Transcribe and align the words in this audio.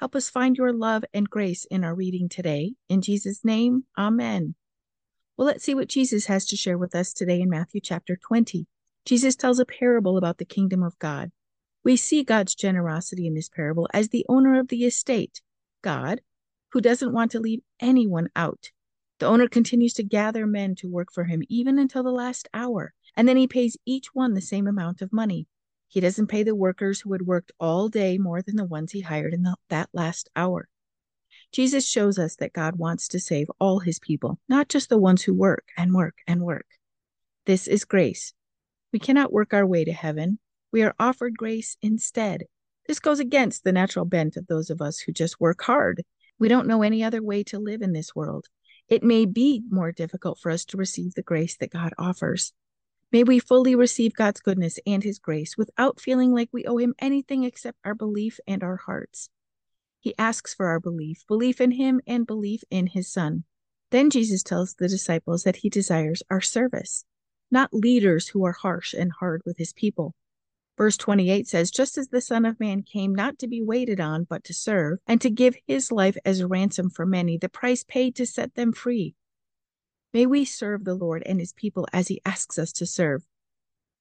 Help 0.00 0.16
us 0.16 0.30
find 0.30 0.56
your 0.56 0.72
love 0.72 1.04
and 1.12 1.28
grace 1.28 1.66
in 1.66 1.84
our 1.84 1.94
reading 1.94 2.30
today. 2.30 2.72
In 2.88 3.02
Jesus' 3.02 3.44
name, 3.44 3.84
amen. 3.98 4.54
Well, 5.36 5.46
let's 5.46 5.62
see 5.62 5.74
what 5.74 5.90
Jesus 5.90 6.24
has 6.24 6.46
to 6.46 6.56
share 6.56 6.78
with 6.78 6.94
us 6.94 7.12
today 7.12 7.38
in 7.38 7.50
Matthew 7.50 7.82
chapter 7.82 8.16
20. 8.16 8.66
Jesus 9.04 9.36
tells 9.36 9.58
a 9.58 9.66
parable 9.66 10.16
about 10.16 10.38
the 10.38 10.46
kingdom 10.46 10.82
of 10.82 10.98
God. 10.98 11.32
We 11.84 11.96
see 11.96 12.24
God's 12.24 12.54
generosity 12.54 13.26
in 13.26 13.34
this 13.34 13.50
parable 13.50 13.88
as 13.92 14.08
the 14.08 14.24
owner 14.26 14.58
of 14.58 14.68
the 14.68 14.86
estate, 14.86 15.42
God, 15.82 16.22
who 16.72 16.80
doesn't 16.80 17.12
want 17.12 17.32
to 17.32 17.40
leave 17.40 17.60
anyone 17.78 18.30
out. 18.34 18.70
The 19.18 19.26
owner 19.26 19.48
continues 19.48 19.92
to 19.94 20.02
gather 20.02 20.46
men 20.46 20.76
to 20.76 20.88
work 20.88 21.08
for 21.12 21.24
him 21.24 21.42
even 21.50 21.78
until 21.78 22.02
the 22.02 22.10
last 22.10 22.48
hour, 22.54 22.94
and 23.14 23.28
then 23.28 23.36
he 23.36 23.46
pays 23.46 23.76
each 23.84 24.14
one 24.14 24.32
the 24.32 24.40
same 24.40 24.66
amount 24.66 25.02
of 25.02 25.12
money. 25.12 25.46
He 25.90 25.98
doesn't 25.98 26.28
pay 26.28 26.44
the 26.44 26.54
workers 26.54 27.00
who 27.00 27.12
had 27.12 27.22
worked 27.22 27.50
all 27.58 27.88
day 27.88 28.16
more 28.16 28.42
than 28.42 28.54
the 28.54 28.64
ones 28.64 28.92
he 28.92 29.00
hired 29.00 29.34
in 29.34 29.42
the, 29.42 29.56
that 29.70 29.90
last 29.92 30.30
hour. 30.36 30.68
Jesus 31.50 31.84
shows 31.84 32.16
us 32.16 32.36
that 32.36 32.52
God 32.52 32.76
wants 32.76 33.08
to 33.08 33.18
save 33.18 33.50
all 33.58 33.80
his 33.80 33.98
people, 33.98 34.38
not 34.48 34.68
just 34.68 34.88
the 34.88 34.96
ones 34.96 35.22
who 35.22 35.34
work 35.34 35.64
and 35.76 35.92
work 35.92 36.18
and 36.28 36.42
work. 36.42 36.66
This 37.44 37.66
is 37.66 37.84
grace. 37.84 38.32
We 38.92 39.00
cannot 39.00 39.32
work 39.32 39.52
our 39.52 39.66
way 39.66 39.84
to 39.84 39.92
heaven. 39.92 40.38
We 40.70 40.84
are 40.84 40.94
offered 41.00 41.36
grace 41.36 41.76
instead. 41.82 42.44
This 42.86 43.00
goes 43.00 43.18
against 43.18 43.64
the 43.64 43.72
natural 43.72 44.04
bent 44.04 44.36
of 44.36 44.46
those 44.46 44.70
of 44.70 44.80
us 44.80 45.00
who 45.00 45.10
just 45.10 45.40
work 45.40 45.60
hard. 45.60 46.04
We 46.38 46.46
don't 46.46 46.68
know 46.68 46.82
any 46.82 47.02
other 47.02 47.20
way 47.20 47.42
to 47.44 47.58
live 47.58 47.82
in 47.82 47.92
this 47.92 48.14
world. 48.14 48.46
It 48.88 49.02
may 49.02 49.26
be 49.26 49.64
more 49.68 49.90
difficult 49.90 50.38
for 50.38 50.52
us 50.52 50.64
to 50.66 50.76
receive 50.76 51.14
the 51.14 51.22
grace 51.22 51.56
that 51.56 51.72
God 51.72 51.94
offers. 51.98 52.52
May 53.12 53.24
we 53.24 53.40
fully 53.40 53.74
receive 53.74 54.14
God's 54.14 54.40
goodness 54.40 54.78
and 54.86 55.02
His 55.02 55.18
grace 55.18 55.56
without 55.56 56.00
feeling 56.00 56.32
like 56.32 56.48
we 56.52 56.64
owe 56.64 56.76
Him 56.76 56.94
anything 56.98 57.44
except 57.44 57.78
our 57.84 57.94
belief 57.94 58.38
and 58.46 58.62
our 58.62 58.76
hearts. 58.76 59.30
He 59.98 60.14
asks 60.16 60.54
for 60.54 60.66
our 60.66 60.80
belief, 60.80 61.24
belief 61.26 61.60
in 61.60 61.72
Him 61.72 62.00
and 62.06 62.26
belief 62.26 62.62
in 62.70 62.86
His 62.86 63.12
Son. 63.12 63.44
Then 63.90 64.10
Jesus 64.10 64.42
tells 64.42 64.74
the 64.74 64.88
disciples 64.88 65.42
that 65.42 65.56
He 65.56 65.68
desires 65.68 66.22
our 66.30 66.40
service, 66.40 67.04
not 67.50 67.74
leaders 67.74 68.28
who 68.28 68.44
are 68.44 68.52
harsh 68.52 68.94
and 68.94 69.10
hard 69.18 69.42
with 69.44 69.58
His 69.58 69.72
people. 69.72 70.14
Verse 70.80 70.96
28 70.96 71.46
says, 71.46 71.70
Just 71.70 71.98
as 71.98 72.08
the 72.08 72.22
Son 72.22 72.46
of 72.46 72.58
Man 72.58 72.82
came 72.82 73.14
not 73.14 73.38
to 73.40 73.46
be 73.46 73.60
waited 73.60 74.00
on, 74.00 74.24
but 74.24 74.44
to 74.44 74.54
serve, 74.54 74.98
and 75.06 75.20
to 75.20 75.28
give 75.28 75.54
his 75.66 75.92
life 75.92 76.16
as 76.24 76.40
a 76.40 76.46
ransom 76.46 76.88
for 76.88 77.04
many, 77.04 77.36
the 77.36 77.50
price 77.50 77.84
paid 77.84 78.16
to 78.16 78.24
set 78.24 78.54
them 78.54 78.72
free. 78.72 79.14
May 80.12 80.26
we 80.26 80.44
serve 80.44 80.84
the 80.84 80.94
Lord 80.94 81.22
and 81.24 81.38
his 81.38 81.52
people 81.52 81.86
as 81.92 82.08
he 82.08 82.20
asks 82.24 82.58
us 82.58 82.72
to 82.72 82.86
serve. 82.86 83.22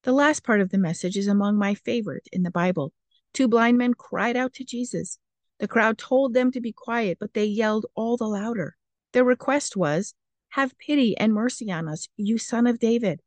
The 0.03 0.11
last 0.11 0.43
part 0.43 0.61
of 0.61 0.69
the 0.69 0.77
message 0.77 1.17
is 1.17 1.27
among 1.27 1.57
my 1.57 1.75
favorite 1.75 2.27
in 2.31 2.43
the 2.43 2.51
Bible. 2.51 2.93
Two 3.33 3.47
blind 3.47 3.77
men 3.77 3.93
cried 3.93 4.35
out 4.35 4.53
to 4.53 4.63
Jesus. 4.63 5.19
The 5.59 5.67
crowd 5.67 5.97
told 5.97 6.33
them 6.33 6.51
to 6.51 6.61
be 6.61 6.71
quiet, 6.71 7.17
but 7.19 7.33
they 7.33 7.45
yelled 7.45 7.85
all 7.95 8.17
the 8.17 8.27
louder. 8.27 8.75
Their 9.11 9.23
request 9.23 9.75
was, 9.75 10.15
Have 10.49 10.77
pity 10.77 11.17
and 11.17 11.33
mercy 11.33 11.71
on 11.71 11.87
us, 11.87 12.07
you 12.15 12.37
son 12.37 12.65
of 12.65 12.79
David. 12.79 13.21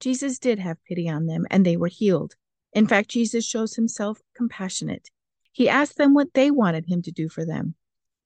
Jesus 0.00 0.38
did 0.38 0.58
have 0.58 0.84
pity 0.84 1.08
on 1.08 1.26
them, 1.26 1.46
and 1.50 1.64
they 1.64 1.76
were 1.76 1.88
healed. 1.88 2.34
In 2.72 2.86
fact, 2.86 3.10
Jesus 3.10 3.44
shows 3.44 3.76
himself 3.76 4.20
compassionate. 4.34 5.10
He 5.52 5.68
asked 5.68 5.96
them 5.96 6.14
what 6.14 6.34
they 6.34 6.50
wanted 6.50 6.86
him 6.86 7.02
to 7.02 7.12
do 7.12 7.28
for 7.28 7.44
them. 7.44 7.74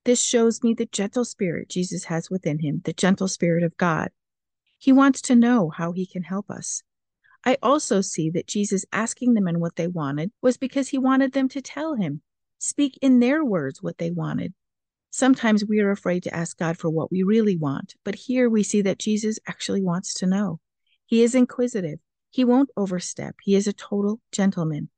This 0.05 0.21
shows 0.21 0.63
me 0.63 0.75
the 0.75 0.87
gentle 0.87 1.25
spirit 1.25 1.71
Jesus 1.71 2.05
has 2.05 2.31
within 2.31 2.59
him, 2.59 2.83
the 2.85 2.93
gentle 2.93 3.29
spirit 3.29 3.63
of 3.63 3.77
God. 3.77 4.11
He 4.79 4.93
wants 4.93 5.23
to 5.23 5.35
know 5.35 5.71
how 5.71 5.93
he 5.93 6.07
can 6.07 6.23
help 6.23 6.51
us. 6.51 6.83
I 7.45 7.57
also 7.63 8.01
see 8.01 8.31
that 8.31 8.47
Jesus 8.47 8.85
asking 8.93 9.35
the 9.35 9.41
men 9.41 9.61
what 9.61 9.77
they 9.77 9.87
wanted 9.87 10.31
was 10.43 10.57
because 10.57 10.89
he 10.89 10.99
wanted 10.99 11.33
them 11.33 11.49
to 11.51 11.63
tell 11.63 11.95
him, 11.95 12.21
speak 12.59 12.99
in 13.01 13.21
their 13.21 13.45
words 13.45 13.83
what 13.83 13.99
they 13.99 14.11
wanted. 14.11 14.53
Sometimes 15.11 15.65
we 15.65 15.81
are 15.81 15.91
afraid 15.91 16.23
to 16.25 16.35
ask 16.35 16.59
God 16.59 16.77
for 16.77 16.91
what 16.91 17.11
we 17.11 17.23
really 17.23 17.57
want, 17.57 17.95
but 18.05 18.15
here 18.15 18.51
we 18.51 18.63
see 18.63 18.83
that 18.83 18.99
Jesus 18.99 19.39
actually 19.47 19.83
wants 19.83 20.13
to 20.15 20.27
know. 20.27 20.61
He 21.07 21.23
is 21.23 21.35
inquisitive. 21.35 21.99
He 22.31 22.45
won't 22.45 22.71
overstep. 22.77 23.37
He 23.43 23.55
is 23.55 23.67
a 23.67 23.73
total 23.73 24.21
gentleman. 24.33 24.89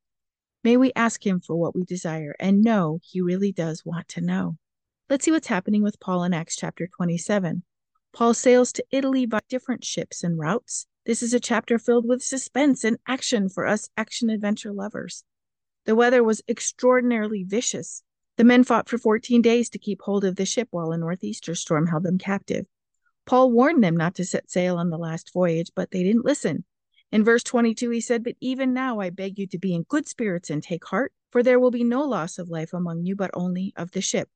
May 0.64 0.76
we 0.76 0.92
ask 0.96 1.24
him 1.24 1.40
for 1.40 1.54
what 1.54 1.76
we 1.76 1.84
desire 1.84 2.34
and 2.40 2.64
know 2.64 2.98
he 3.02 3.20
really 3.20 3.52
does 3.52 3.84
want 3.84 4.08
to 4.08 4.20
know. 4.20 4.56
Let's 5.08 5.24
see 5.24 5.30
what's 5.30 5.46
happening 5.46 5.84
with 5.84 6.00
Paul 6.00 6.24
in 6.24 6.34
Acts 6.34 6.56
chapter 6.56 6.88
27. 6.88 7.62
Paul 8.12 8.34
sails 8.34 8.72
to 8.72 8.84
Italy 8.90 9.24
by 9.24 9.38
different 9.48 9.84
ships 9.84 10.24
and 10.24 10.36
routes. 10.36 10.88
This 11.04 11.22
is 11.22 11.32
a 11.32 11.38
chapter 11.38 11.78
filled 11.78 12.08
with 12.08 12.24
suspense 12.24 12.82
and 12.82 12.98
action 13.06 13.48
for 13.48 13.68
us 13.68 13.88
action 13.96 14.30
adventure 14.30 14.72
lovers. 14.72 15.22
The 15.84 15.94
weather 15.94 16.24
was 16.24 16.42
extraordinarily 16.48 17.44
vicious. 17.44 18.02
The 18.36 18.42
men 18.42 18.64
fought 18.64 18.88
for 18.88 18.98
14 18.98 19.40
days 19.42 19.68
to 19.70 19.78
keep 19.78 20.02
hold 20.02 20.24
of 20.24 20.34
the 20.34 20.44
ship 20.44 20.66
while 20.72 20.90
a 20.90 20.98
northeaster 20.98 21.54
storm 21.54 21.86
held 21.86 22.02
them 22.02 22.18
captive. 22.18 22.66
Paul 23.26 23.52
warned 23.52 23.84
them 23.84 23.96
not 23.96 24.16
to 24.16 24.24
set 24.24 24.50
sail 24.50 24.76
on 24.76 24.90
the 24.90 24.98
last 24.98 25.32
voyage, 25.32 25.70
but 25.76 25.92
they 25.92 26.02
didn't 26.02 26.24
listen. 26.24 26.64
In 27.12 27.22
verse 27.22 27.44
22, 27.44 27.90
he 27.90 28.00
said, 28.00 28.24
But 28.24 28.34
even 28.40 28.74
now 28.74 28.98
I 28.98 29.10
beg 29.10 29.38
you 29.38 29.46
to 29.46 29.58
be 29.58 29.72
in 29.72 29.84
good 29.84 30.08
spirits 30.08 30.50
and 30.50 30.64
take 30.64 30.84
heart, 30.84 31.12
for 31.30 31.44
there 31.44 31.60
will 31.60 31.70
be 31.70 31.84
no 31.84 32.02
loss 32.02 32.38
of 32.38 32.50
life 32.50 32.72
among 32.72 33.04
you, 33.04 33.14
but 33.14 33.30
only 33.34 33.72
of 33.76 33.92
the 33.92 34.00
ship 34.00 34.28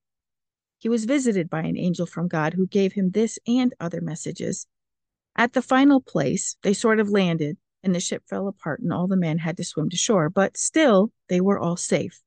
he 0.80 0.88
was 0.88 1.04
visited 1.04 1.50
by 1.50 1.60
an 1.60 1.76
angel 1.76 2.06
from 2.06 2.26
God 2.26 2.54
who 2.54 2.66
gave 2.66 2.94
him 2.94 3.10
this 3.10 3.38
and 3.46 3.74
other 3.78 4.00
messages. 4.00 4.66
At 5.36 5.52
the 5.52 5.62
final 5.62 6.00
place, 6.00 6.56
they 6.62 6.72
sort 6.72 6.98
of 6.98 7.10
landed, 7.10 7.58
and 7.82 7.94
the 7.94 8.00
ship 8.00 8.22
fell 8.26 8.48
apart, 8.48 8.80
and 8.80 8.90
all 8.90 9.06
the 9.06 9.16
men 9.16 9.38
had 9.38 9.58
to 9.58 9.64
swim 9.64 9.90
to 9.90 9.96
shore, 9.96 10.30
but 10.30 10.56
still 10.56 11.12
they 11.28 11.40
were 11.40 11.58
all 11.58 11.76
safe. 11.76 12.22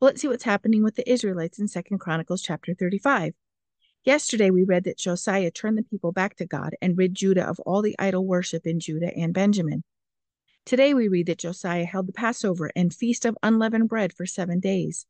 Well, 0.00 0.08
let's 0.08 0.22
see 0.22 0.28
what's 0.28 0.42
happening 0.42 0.82
with 0.82 0.96
the 0.96 1.08
Israelites 1.08 1.58
in 1.58 1.68
Second 1.68 1.98
Chronicles 1.98 2.40
chapter 2.40 2.74
35. 2.74 3.34
Yesterday, 4.04 4.50
we 4.50 4.64
read 4.64 4.84
that 4.84 4.98
Josiah 4.98 5.50
turned 5.50 5.76
the 5.76 5.82
people 5.82 6.12
back 6.12 6.36
to 6.36 6.46
God 6.46 6.74
and 6.80 6.96
rid 6.96 7.14
Judah 7.14 7.46
of 7.46 7.60
all 7.60 7.82
the 7.82 7.94
idol 7.98 8.26
worship 8.26 8.66
in 8.66 8.80
Judah 8.80 9.14
and 9.14 9.34
Benjamin. 9.34 9.84
Today, 10.64 10.94
we 10.94 11.08
read 11.08 11.26
that 11.26 11.38
Josiah 11.38 11.84
held 11.84 12.06
the 12.06 12.12
Passover 12.12 12.70
and 12.74 12.92
Feast 12.92 13.26
of 13.26 13.36
Unleavened 13.42 13.90
Bread 13.90 14.14
for 14.14 14.24
seven 14.24 14.60
days. 14.60 15.06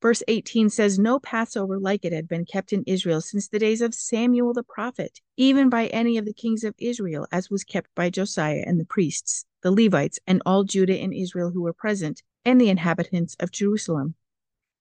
Verse 0.00 0.22
18 0.28 0.70
says, 0.70 0.98
No 0.98 1.18
Passover 1.18 1.78
like 1.78 2.04
it 2.04 2.12
had 2.12 2.28
been 2.28 2.44
kept 2.44 2.72
in 2.72 2.84
Israel 2.86 3.20
since 3.20 3.48
the 3.48 3.58
days 3.58 3.80
of 3.80 3.94
Samuel 3.94 4.54
the 4.54 4.62
prophet, 4.62 5.20
even 5.36 5.68
by 5.68 5.88
any 5.88 6.16
of 6.16 6.24
the 6.24 6.32
kings 6.32 6.62
of 6.62 6.74
Israel, 6.78 7.26
as 7.32 7.50
was 7.50 7.64
kept 7.64 7.92
by 7.96 8.08
Josiah 8.08 8.62
and 8.64 8.78
the 8.78 8.84
priests, 8.84 9.44
the 9.62 9.72
Levites, 9.72 10.20
and 10.24 10.40
all 10.46 10.62
Judah 10.62 10.96
and 10.96 11.12
Israel 11.12 11.50
who 11.50 11.62
were 11.62 11.72
present, 11.72 12.22
and 12.44 12.60
the 12.60 12.68
inhabitants 12.68 13.36
of 13.40 13.50
Jerusalem. 13.50 14.14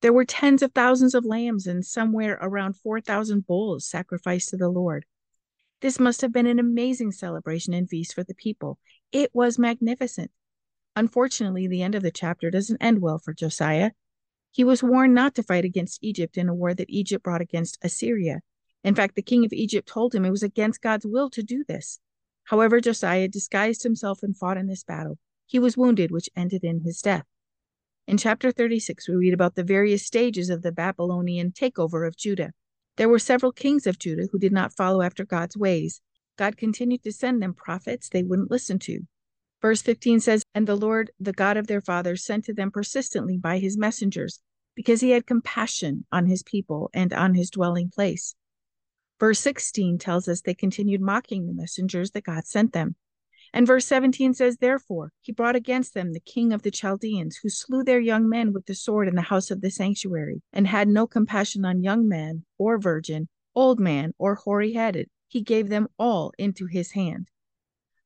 There 0.01 0.13
were 0.13 0.25
tens 0.25 0.61
of 0.61 0.73
thousands 0.73 1.15
of 1.15 1.25
lambs 1.25 1.65
and 1.65 1.83
somewhere 1.83 2.37
around 2.39 2.77
4,000 2.77 3.47
bulls 3.47 3.87
sacrificed 3.87 4.49
to 4.49 4.57
the 4.57 4.69
Lord. 4.69 5.05
This 5.81 5.99
must 5.99 6.21
have 6.21 6.31
been 6.31 6.45
an 6.45 6.59
amazing 6.59 7.11
celebration 7.11 7.73
and 7.73 7.89
feast 7.89 8.13
for 8.13 8.23
the 8.23 8.35
people. 8.35 8.77
It 9.11 9.33
was 9.33 9.57
magnificent. 9.57 10.29
Unfortunately, 10.95 11.67
the 11.67 11.81
end 11.81 11.95
of 11.95 12.03
the 12.03 12.11
chapter 12.11 12.51
doesn't 12.51 12.81
end 12.81 13.01
well 13.01 13.17
for 13.17 13.33
Josiah. 13.33 13.91
He 14.57 14.63
was 14.63 14.81
warned 14.81 15.13
not 15.13 15.35
to 15.35 15.43
fight 15.43 15.65
against 15.65 15.99
Egypt 16.01 16.35
in 16.35 16.49
a 16.49 16.53
war 16.55 16.73
that 16.73 16.89
Egypt 16.89 17.23
brought 17.23 17.41
against 17.41 17.77
Assyria. 17.83 18.39
In 18.83 18.95
fact, 18.95 19.13
the 19.13 19.21
king 19.21 19.45
of 19.45 19.53
Egypt 19.53 19.87
told 19.87 20.15
him 20.15 20.25
it 20.25 20.31
was 20.31 20.41
against 20.41 20.81
God's 20.81 21.05
will 21.05 21.29
to 21.29 21.43
do 21.43 21.63
this. 21.67 21.99
However, 22.45 22.81
Josiah 22.81 23.27
disguised 23.27 23.83
himself 23.83 24.23
and 24.23 24.35
fought 24.35 24.57
in 24.57 24.65
this 24.65 24.83
battle. 24.83 25.19
He 25.45 25.59
was 25.59 25.77
wounded, 25.77 26.09
which 26.09 26.31
ended 26.35 26.63
in 26.63 26.79
his 26.79 27.03
death. 27.03 27.25
In 28.07 28.17
chapter 28.17 28.51
36, 28.51 29.07
we 29.07 29.13
read 29.13 29.35
about 29.35 29.53
the 29.53 29.63
various 29.63 30.03
stages 30.03 30.49
of 30.49 30.63
the 30.63 30.71
Babylonian 30.71 31.51
takeover 31.51 32.07
of 32.07 32.17
Judah. 32.17 32.51
There 32.95 33.09
were 33.09 33.19
several 33.19 33.51
kings 33.51 33.85
of 33.85 33.99
Judah 33.99 34.27
who 34.31 34.39
did 34.39 34.51
not 34.51 34.75
follow 34.75 35.03
after 35.03 35.23
God's 35.23 35.55
ways. 35.55 36.01
God 36.35 36.57
continued 36.57 37.03
to 37.03 37.11
send 37.11 37.43
them 37.43 37.53
prophets 37.53 38.09
they 38.09 38.23
wouldn't 38.23 38.49
listen 38.49 38.79
to. 38.79 39.01
Verse 39.61 39.83
15 39.83 40.19
says, 40.19 40.43
And 40.55 40.65
the 40.65 40.75
Lord, 40.75 41.11
the 41.19 41.31
God 41.31 41.57
of 41.57 41.67
their 41.67 41.81
fathers, 41.81 42.25
sent 42.25 42.45
to 42.45 42.55
them 42.55 42.71
persistently 42.71 43.37
by 43.37 43.59
his 43.59 43.77
messengers 43.77 44.41
because 44.77 45.01
he 45.01 45.09
had 45.09 45.25
compassion 45.25 46.05
on 46.11 46.27
his 46.27 46.43
people 46.43 46.91
and 46.93 47.11
on 47.11 47.33
his 47.33 47.49
dwelling 47.49 47.89
place. 47.89 48.35
Verse 49.19 49.39
16 49.39 49.97
tells 49.97 50.27
us 50.27 50.41
they 50.41 50.53
continued 50.53 51.01
mocking 51.01 51.47
the 51.47 51.53
messengers 51.53 52.11
that 52.11 52.23
God 52.23 52.45
sent 52.45 52.73
them. 52.73 52.95
And 53.51 53.65
verse 53.65 53.87
17 53.87 54.35
says, 54.35 54.57
Therefore, 54.57 55.11
he 55.21 55.31
brought 55.31 55.55
against 55.55 55.95
them 55.95 56.13
the 56.13 56.19
king 56.19 56.53
of 56.53 56.61
the 56.61 56.69
Chaldeans, 56.69 57.37
who 57.37 57.49
slew 57.49 57.83
their 57.83 57.99
young 57.99 58.29
men 58.29 58.53
with 58.53 58.67
the 58.67 58.75
sword 58.75 59.07
in 59.07 59.15
the 59.15 59.21
house 59.23 59.49
of 59.49 59.61
the 59.61 59.71
sanctuary, 59.71 60.43
and 60.53 60.67
had 60.67 60.87
no 60.87 61.07
compassion 61.07 61.65
on 61.65 61.81
young 61.81 62.07
man 62.07 62.45
or 62.59 62.77
virgin 62.77 63.27
old 63.57 63.79
man, 63.79 64.13
or 64.19 64.35
hoary 64.35 64.73
headed. 64.73 65.09
He 65.27 65.41
gave 65.41 65.67
them 65.67 65.87
all 65.97 66.31
into 66.37 66.67
his 66.67 66.91
hand. 66.91 67.27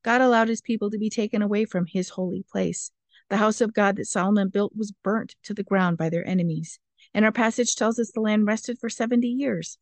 God 0.01 0.21
allowed 0.21 0.47
his 0.47 0.61
people 0.61 0.89
to 0.89 0.97
be 0.97 1.09
taken 1.09 1.41
away 1.41 1.65
from 1.65 1.85
his 1.85 2.07
holy 2.07 2.45
place. 2.49 2.89
The 3.31 3.37
house 3.37 3.61
of 3.61 3.73
God 3.73 3.95
that 3.95 4.07
Solomon 4.07 4.49
built 4.49 4.75
was 4.75 4.91
burnt 4.91 5.35
to 5.43 5.53
the 5.53 5.63
ground 5.63 5.97
by 5.97 6.09
their 6.09 6.27
enemies. 6.27 6.79
And 7.13 7.23
our 7.23 7.31
passage 7.31 7.77
tells 7.77 7.97
us 7.97 8.11
the 8.11 8.19
land 8.19 8.45
rested 8.45 8.77
for 8.77 8.89
70 8.89 9.25
years. 9.25 9.77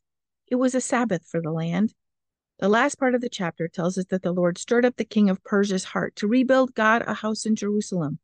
It 0.45 0.57
was 0.57 0.75
a 0.75 0.79
Sabbath 0.79 1.25
for 1.25 1.41
the 1.41 1.49
land. 1.49 1.95
The 2.59 2.69
last 2.69 2.99
part 2.99 3.15
of 3.15 3.21
the 3.21 3.27
chapter 3.27 3.67
tells 3.67 3.97
us 3.97 4.05
that 4.11 4.21
the 4.21 4.33
Lord 4.33 4.59
stirred 4.59 4.85
up 4.85 4.97
the 4.97 5.03
king 5.03 5.31
of 5.31 5.43
Persia's 5.43 5.85
heart 5.85 6.15
to 6.17 6.27
rebuild 6.27 6.75
God 6.75 7.01
a 7.07 7.15
house 7.15 7.47
in 7.47 7.55
Jerusalem. 7.55 8.19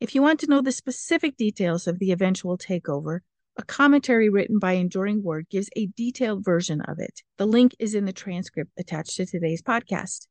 If 0.00 0.14
you 0.14 0.22
want 0.22 0.40
to 0.40 0.46
know 0.46 0.62
the 0.62 0.72
specific 0.72 1.36
details 1.36 1.86
of 1.86 1.98
the 1.98 2.10
eventual 2.10 2.56
takeover, 2.56 3.18
a 3.58 3.64
commentary 3.64 4.30
written 4.30 4.58
by 4.58 4.72
Enduring 4.72 5.22
Word 5.22 5.50
gives 5.50 5.68
a 5.76 5.90
detailed 5.94 6.42
version 6.42 6.80
of 6.80 6.98
it. 6.98 7.20
The 7.36 7.44
link 7.44 7.76
is 7.78 7.94
in 7.94 8.06
the 8.06 8.14
transcript 8.14 8.70
attached 8.78 9.16
to 9.16 9.26
today's 9.26 9.60
podcast. 9.60 10.26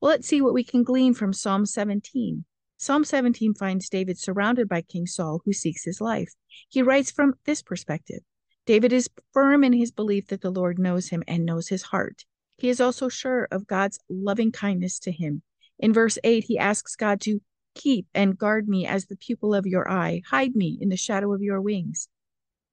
Well, 0.00 0.12
let's 0.12 0.26
see 0.26 0.40
what 0.40 0.54
we 0.54 0.64
can 0.64 0.82
glean 0.82 1.12
from 1.12 1.34
Psalm 1.34 1.66
17. 1.66 2.46
Psalm 2.76 3.04
17 3.04 3.54
finds 3.54 3.88
David 3.88 4.18
surrounded 4.18 4.68
by 4.68 4.82
King 4.82 5.06
Saul, 5.06 5.40
who 5.44 5.52
seeks 5.52 5.84
his 5.84 6.00
life. 6.00 6.34
He 6.68 6.82
writes 6.82 7.10
from 7.10 7.34
this 7.44 7.62
perspective 7.62 8.20
David 8.66 8.92
is 8.92 9.08
firm 9.32 9.62
in 9.62 9.72
his 9.72 9.90
belief 9.90 10.26
that 10.28 10.40
the 10.40 10.50
Lord 10.50 10.78
knows 10.78 11.08
him 11.08 11.22
and 11.28 11.44
knows 11.44 11.68
his 11.68 11.82
heart. 11.82 12.24
He 12.56 12.68
is 12.68 12.80
also 12.80 13.08
sure 13.08 13.46
of 13.50 13.66
God's 13.66 13.98
loving 14.08 14.52
kindness 14.52 14.98
to 15.00 15.12
him. 15.12 15.42
In 15.78 15.92
verse 15.92 16.18
8, 16.24 16.44
he 16.44 16.58
asks 16.58 16.96
God 16.96 17.20
to 17.22 17.40
keep 17.74 18.06
and 18.14 18.38
guard 18.38 18.68
me 18.68 18.86
as 18.86 19.06
the 19.06 19.16
pupil 19.16 19.54
of 19.54 19.66
your 19.66 19.90
eye, 19.90 20.22
hide 20.28 20.54
me 20.54 20.78
in 20.80 20.88
the 20.88 20.96
shadow 20.96 21.32
of 21.32 21.42
your 21.42 21.60
wings. 21.60 22.08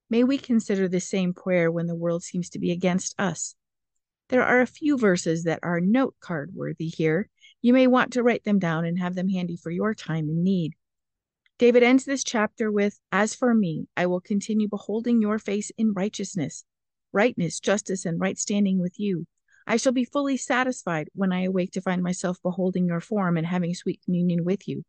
May 0.10 0.24
we 0.24 0.38
consider 0.38 0.88
this 0.88 1.08
same 1.08 1.34
prayer 1.34 1.72
when 1.72 1.88
the 1.88 1.96
world 1.96 2.24
seems 2.24 2.50
to 2.52 2.60
be 2.60 2.72
against 2.72 3.16
us. 3.20 3.56
There 4.30 4.44
are 4.44 4.62
a 4.62 4.68
few 4.68 4.98
verses 4.98 5.44
that 5.44 5.60
are 5.64 5.82
note 5.82 6.16
card 6.22 6.52
worthy 6.54 6.88
here. 6.88 7.30
You 7.62 7.74
may 7.74 7.88
want 7.88 8.14
to 8.14 8.24
write 8.24 8.44
them 8.44 8.60
down 8.60 8.86
and 8.86 8.98
have 9.00 9.16
them 9.16 9.30
handy 9.30 9.56
for 9.56 9.70
your 9.70 9.94
time 9.94 10.30
in 10.30 10.44
need. 10.44 10.74
David 11.60 11.84
ends 11.84 12.06
this 12.06 12.24
chapter 12.24 12.72
with 12.72 13.00
As 13.12 13.36
for 13.36 13.54
me, 13.54 13.88
I 13.96 14.08
will 14.08 14.20
continue 14.20 14.68
beholding 14.68 15.22
your 15.22 15.38
face 15.38 15.72
in 15.78 15.94
righteousness, 15.94 16.66
rightness, 17.12 17.60
justice, 17.60 18.04
and 18.04 18.20
right 18.20 18.38
standing 18.38 18.80
with 18.80 19.00
you. 19.00 19.28
I 19.68 19.78
shall 19.78 19.92
be 19.92 20.06
fully 20.06 20.38
satisfied 20.38 21.10
when 21.14 21.32
I 21.32 21.44
awake 21.44 21.72
to 21.74 21.82
find 21.82 22.02
myself 22.02 22.42
beholding 22.42 22.88
your 22.88 23.00
form 23.00 23.38
and 23.38 23.46
having 23.46 23.76
sweet 23.76 24.02
communion 24.04 24.44
with 24.44 24.68
you. 24.68 24.84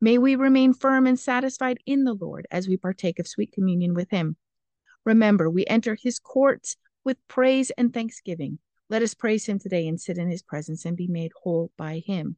May 0.00 0.18
we 0.18 0.34
remain 0.34 0.74
firm 0.74 1.06
and 1.06 1.18
satisfied 1.18 1.78
in 1.86 2.02
the 2.02 2.14
Lord 2.14 2.48
as 2.50 2.66
we 2.66 2.76
partake 2.76 3.20
of 3.20 3.28
sweet 3.28 3.52
communion 3.52 3.94
with 3.94 4.10
him. 4.10 4.36
Remember, 5.04 5.48
we 5.48 5.64
enter 5.66 5.94
his 5.94 6.18
courts 6.18 6.76
with 7.04 7.16
praise 7.28 7.70
and 7.78 7.94
thanksgiving. 7.94 8.58
Let 8.92 9.00
us 9.00 9.14
praise 9.14 9.46
him 9.46 9.58
today 9.58 9.88
and 9.88 9.98
sit 9.98 10.18
in 10.18 10.30
his 10.30 10.42
presence 10.42 10.84
and 10.84 10.94
be 10.94 11.06
made 11.06 11.32
whole 11.42 11.72
by 11.78 12.02
him. 12.04 12.36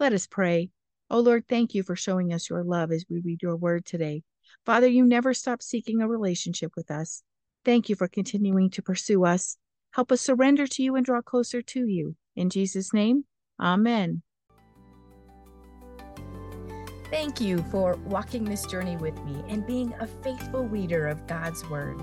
Let 0.00 0.12
us 0.12 0.26
pray. 0.26 0.70
O 1.10 1.18
oh 1.18 1.20
Lord, 1.20 1.44
thank 1.46 1.76
you 1.76 1.84
for 1.84 1.94
showing 1.94 2.32
us 2.32 2.50
your 2.50 2.64
love 2.64 2.90
as 2.90 3.04
we 3.08 3.20
read 3.20 3.40
your 3.40 3.54
word 3.54 3.86
today. 3.86 4.24
Father, 4.64 4.88
you 4.88 5.06
never 5.06 5.32
stop 5.32 5.62
seeking 5.62 6.02
a 6.02 6.08
relationship 6.08 6.72
with 6.76 6.90
us. 6.90 7.22
Thank 7.64 7.88
you 7.88 7.94
for 7.94 8.08
continuing 8.08 8.68
to 8.70 8.82
pursue 8.82 9.24
us. 9.24 9.58
Help 9.92 10.10
us 10.10 10.20
surrender 10.20 10.66
to 10.66 10.82
you 10.82 10.96
and 10.96 11.06
draw 11.06 11.22
closer 11.22 11.62
to 11.62 11.86
you. 11.86 12.16
In 12.34 12.50
Jesus' 12.50 12.92
name, 12.92 13.24
Amen. 13.60 14.22
Thank 17.12 17.40
you 17.40 17.64
for 17.70 17.94
walking 18.06 18.42
this 18.42 18.66
journey 18.66 18.96
with 18.96 19.16
me 19.24 19.44
and 19.48 19.64
being 19.64 19.94
a 20.00 20.08
faithful 20.08 20.66
reader 20.66 21.06
of 21.06 21.28
God's 21.28 21.64
Word. 21.70 22.02